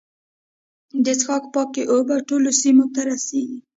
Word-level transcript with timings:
د 1.03 1.05
څښاک 1.19 1.43
پاکې 1.53 1.81
اوبه 1.91 2.15
ټولو 2.29 2.49
سیمو 2.61 2.85
ته 2.93 3.01
رسیږي. 3.09 3.59